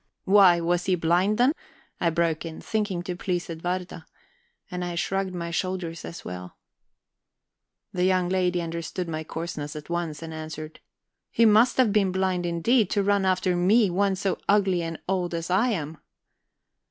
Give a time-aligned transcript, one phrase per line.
[0.25, 1.53] "Why, was he blind, then?"
[1.99, 4.07] I broke in, thinking to please Edwarda.
[4.71, 6.57] And I shrugged my shoulders as well.
[7.93, 10.79] The young lady understood my coarseness at once, and answered:
[11.29, 15.35] "He must have been blind indeed, to run after any one so old and ugly
[15.37, 15.99] as I am."